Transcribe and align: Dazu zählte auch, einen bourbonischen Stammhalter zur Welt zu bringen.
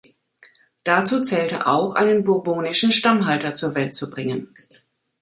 Dazu 0.83 1.21
zählte 1.21 1.67
auch, 1.67 1.93
einen 1.93 2.23
bourbonischen 2.23 2.91
Stammhalter 2.91 3.53
zur 3.53 3.75
Welt 3.75 3.93
zu 3.93 4.09
bringen. 4.09 4.47